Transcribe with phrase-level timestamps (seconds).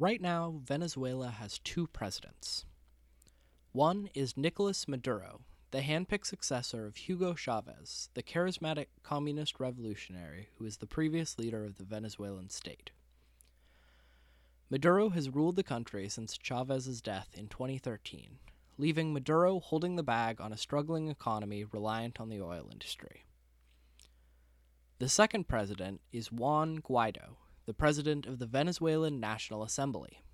[0.00, 2.64] Right now, Venezuela has two presidents.
[3.72, 5.42] One is Nicolas Maduro,
[5.72, 11.66] the handpicked successor of Hugo Chavez, the charismatic communist revolutionary who is the previous leader
[11.66, 12.92] of the Venezuelan state.
[14.70, 18.38] Maduro has ruled the country since Chavez's death in 2013,
[18.78, 23.26] leaving Maduro holding the bag on a struggling economy reliant on the oil industry.
[24.98, 27.36] The second president is Juan Guaido,
[27.70, 30.24] the president of the Venezuelan National Assembly.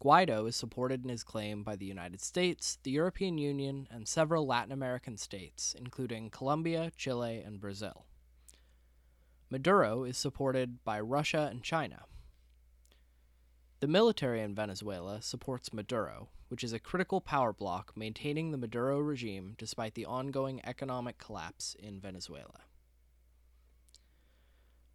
[0.00, 4.46] Guaido is supported in his claim by the United States, the European Union, and several
[4.46, 8.06] Latin American states, including Colombia, Chile, and Brazil.
[9.50, 12.04] Maduro is supported by Russia and China.
[13.80, 19.00] The military in Venezuela supports Maduro, which is a critical power bloc maintaining the Maduro
[19.00, 22.60] regime despite the ongoing economic collapse in Venezuela.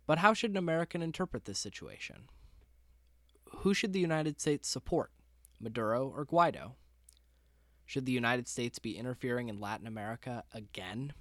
[0.05, 2.29] But how should an American interpret this situation?
[3.57, 5.11] Who should the United States support,
[5.59, 6.73] Maduro or Guaido?
[7.85, 11.13] Should the United States be interfering in Latin America again?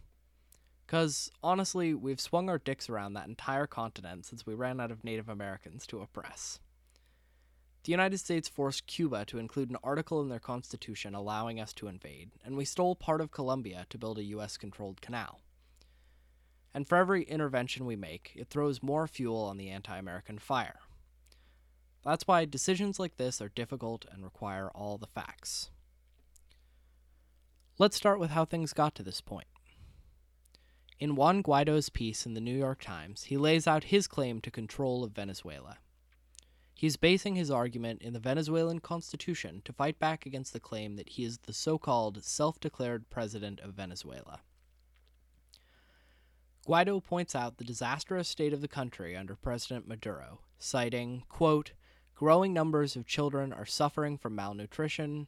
[0.87, 5.05] Because, honestly, we've swung our dicks around that entire continent since we ran out of
[5.05, 6.59] Native Americans to oppress.
[7.85, 11.87] The United States forced Cuba to include an article in their constitution allowing us to
[11.87, 15.41] invade, and we stole part of Colombia to build a US controlled canal.
[16.75, 20.81] And for every intervention we make, it throws more fuel on the anti American fire.
[22.03, 25.71] That's why decisions like this are difficult and require all the facts.
[27.79, 29.47] Let's start with how things got to this point.
[31.01, 34.51] In Juan Guaido's piece in the New York Times, he lays out his claim to
[34.51, 35.79] control of Venezuela.
[36.75, 41.11] He's basing his argument in the Venezuelan constitution to fight back against the claim that
[41.11, 44.41] he is the so called self declared president of Venezuela.
[46.67, 51.73] Guaido points out the disastrous state of the country under President Maduro, citing, quote,
[52.15, 55.27] growing numbers of children are suffering from malnutrition,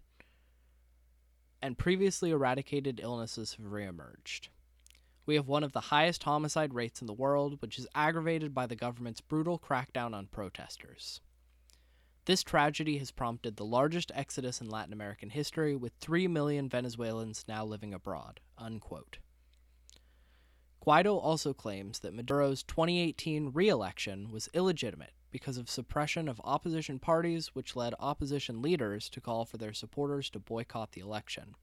[1.60, 4.48] and previously eradicated illnesses have reemerged.
[5.26, 8.66] We have one of the highest homicide rates in the world, which is aggravated by
[8.66, 11.20] the government's brutal crackdown on protesters.
[12.24, 17.44] This tragedy has prompted the largest exodus in Latin American history, with 3 million Venezuelans
[17.46, 18.40] now living abroad.
[18.56, 19.18] Unquote.
[20.86, 27.00] Guaido also claims that Maduro's 2018 re election was illegitimate because of suppression of opposition
[27.00, 31.56] parties, which led opposition leaders to call for their supporters to boycott the election.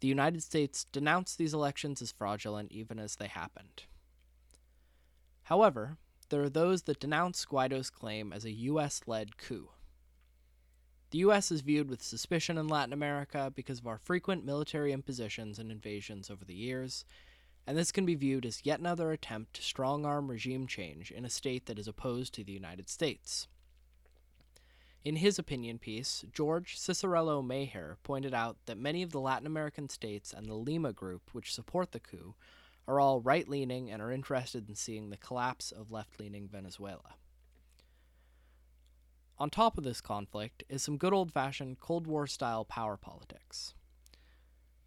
[0.00, 3.84] The United States denounced these elections as fraudulent even as they happened.
[5.44, 5.98] However,
[6.30, 9.02] there are those that denounce Guaido's claim as a U.S.
[9.06, 9.68] led coup.
[11.10, 11.52] The U.S.
[11.52, 16.30] is viewed with suspicion in Latin America because of our frequent military impositions and invasions
[16.30, 17.04] over the years,
[17.66, 21.24] and this can be viewed as yet another attempt to strong arm regime change in
[21.24, 23.46] a state that is opposed to the United States.
[25.04, 30.32] In his opinion piece, George Ciccariello-Maher pointed out that many of the Latin American states
[30.32, 32.34] and the Lima Group, which support the coup,
[32.86, 37.14] are all right leaning and are interested in seeing the collapse of left leaning Venezuela.
[39.38, 43.74] On top of this conflict is some good old fashioned Cold War style power politics.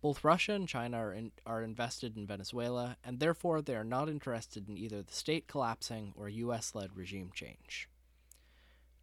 [0.06, 4.08] Both Russia and China are, in, are invested in Venezuela, and therefore they are not
[4.08, 7.90] interested in either the state collapsing or US led regime change.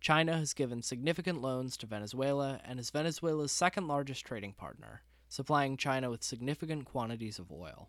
[0.00, 5.76] China has given significant loans to Venezuela and is Venezuela's second largest trading partner, supplying
[5.76, 7.88] China with significant quantities of oil.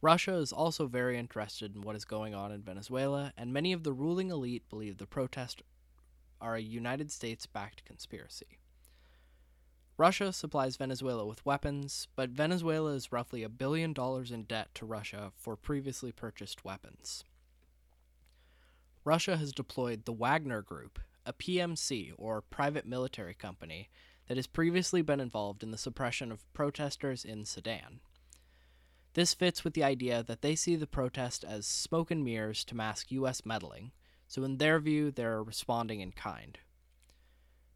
[0.00, 3.84] Russia is also very interested in what is going on in Venezuela, and many of
[3.84, 5.62] the ruling elite believe the protests
[6.40, 8.58] are a United States backed conspiracy.
[10.02, 14.84] Russia supplies Venezuela with weapons, but Venezuela is roughly a billion dollars in debt to
[14.84, 17.22] Russia for previously purchased weapons.
[19.04, 23.90] Russia has deployed the Wagner Group, a PMC or private military company
[24.26, 28.00] that has previously been involved in the suppression of protesters in Sudan.
[29.14, 32.74] This fits with the idea that they see the protest as smoke and mirrors to
[32.74, 33.46] mask U.S.
[33.46, 33.92] meddling,
[34.26, 36.58] so in their view, they're responding in kind.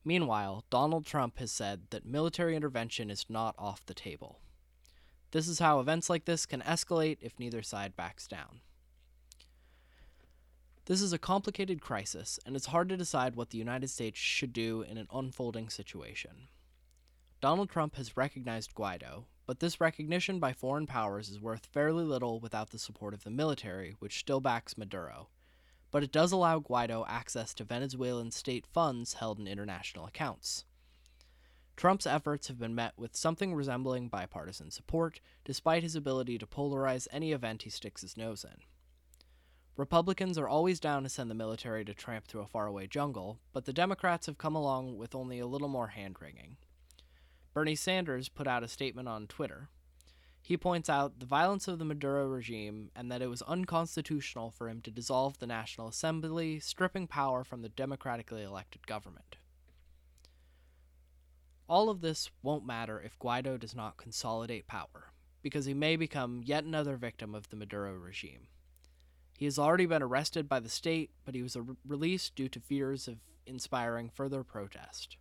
[0.07, 4.39] Meanwhile, Donald Trump has said that military intervention is not off the table.
[5.33, 8.61] This is how events like this can escalate if neither side backs down.
[10.85, 14.53] This is a complicated crisis, and it's hard to decide what the United States should
[14.53, 16.47] do in an unfolding situation.
[17.41, 22.39] Donald Trump has recognized Guaido, but this recognition by foreign powers is worth fairly little
[22.39, 25.31] without the support of the military, which still backs Maduro,
[25.91, 30.65] but it does allow Guaido access to Venezuelan state funds held in international accounts.
[31.77, 37.07] Trump's efforts have been met with something resembling bipartisan support, despite his ability to polarize
[37.11, 38.63] any event he sticks his nose in.
[39.77, 43.67] Republicans are always down to send the military to tramp through a faraway jungle, but
[43.67, 46.57] the Democrats have come along with only a little more hand wringing.
[47.53, 49.69] Bernie Sanders put out a statement on Twitter.
[50.47, 54.69] He points out the violence of the Maduro regime and that it was unconstitutional for
[54.69, 59.39] him to dissolve the National Assembly, stripping power from the democratically elected government.
[61.69, 65.11] All of this won't matter if Guaido does not consolidate power,
[65.43, 68.47] because he may become yet another victim of the Maduro regime.
[69.37, 72.61] He has already been arrested by the state, but he was re- released due to
[72.61, 73.17] fears of
[73.47, 75.17] inspiring further protest.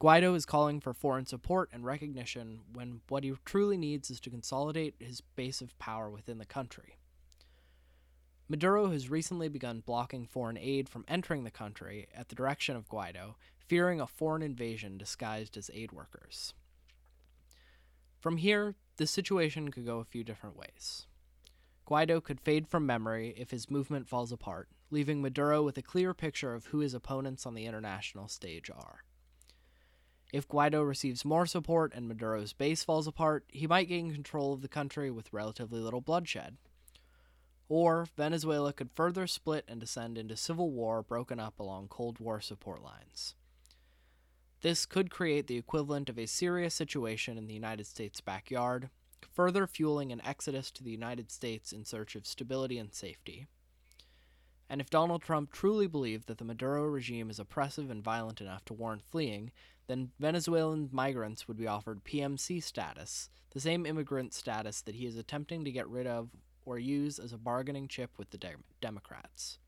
[0.00, 4.30] Guaido is calling for foreign support and recognition when what he truly needs is to
[4.30, 6.96] consolidate his base of power within the country.
[8.48, 12.88] Maduro has recently begun blocking foreign aid from entering the country at the direction of
[12.88, 13.34] Guaido,
[13.68, 16.54] fearing a foreign invasion disguised as aid workers.
[18.18, 21.06] From here, the situation could go a few different ways.
[21.86, 26.14] Guaido could fade from memory if his movement falls apart, leaving Maduro with a clear
[26.14, 29.04] picture of who his opponents on the international stage are.
[30.32, 34.62] If Guaido receives more support and Maduro's base falls apart, he might gain control of
[34.62, 36.56] the country with relatively little bloodshed.
[37.68, 42.40] Or Venezuela could further split and descend into civil war broken up along Cold War
[42.40, 43.34] support lines.
[44.60, 48.90] This could create the equivalent of a serious situation in the United States' backyard,
[49.32, 53.46] further fueling an exodus to the United States in search of stability and safety.
[54.70, 58.64] And if Donald Trump truly believed that the Maduro regime is oppressive and violent enough
[58.66, 59.50] to warrant fleeing,
[59.88, 65.16] then Venezuelan migrants would be offered PMC status, the same immigrant status that he is
[65.16, 66.30] attempting to get rid of
[66.64, 69.58] or use as a bargaining chip with the de- Democrats.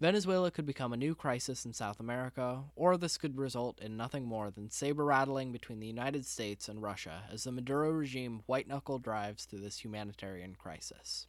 [0.00, 4.24] Venezuela could become a new crisis in South America, or this could result in nothing
[4.24, 8.66] more than saber rattling between the United States and Russia as the Maduro regime white
[8.66, 11.28] knuckle drives through this humanitarian crisis.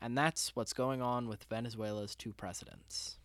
[0.00, 3.18] And that's what's going on with Venezuela's two presidents.